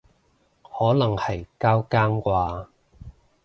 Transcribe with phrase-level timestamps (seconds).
[0.63, 2.67] 可能係交更啩